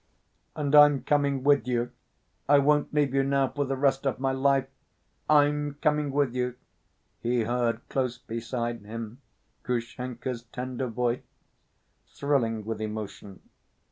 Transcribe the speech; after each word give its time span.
"And 0.55 0.73
I'm 0.73 1.03
coming 1.03 1.43
with 1.43 1.67
you. 1.67 1.91
I 2.49 2.57
won't 2.57 2.91
leave 2.91 3.13
you 3.13 3.21
now 3.21 3.49
for 3.49 3.65
the 3.65 3.75
rest 3.75 4.07
of 4.07 4.19
my 4.19 4.31
life, 4.31 4.65
I'm 5.29 5.75
coming 5.75 6.09
with 6.11 6.33
you," 6.33 6.55
he 7.19 7.41
heard 7.43 7.87
close 7.87 8.17
beside 8.17 8.83
him 8.83 9.21
Grushenka's 9.61 10.41
tender 10.41 10.87
voice, 10.87 11.21
thrilling 12.07 12.65
with 12.65 12.81
emotion. 12.81 13.47